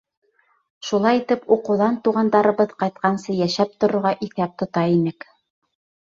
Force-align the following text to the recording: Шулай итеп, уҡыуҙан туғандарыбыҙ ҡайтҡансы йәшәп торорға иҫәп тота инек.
Шулай 0.91 1.17
итеп, 1.17 1.41
уҡыуҙан 1.55 1.99
туғандарыбыҙ 2.07 2.73
ҡайтҡансы 2.83 3.35
йәшәп 3.35 3.75
торорға 3.85 4.15
иҫәп 4.29 4.55
тота 4.63 4.87
инек. 4.95 5.29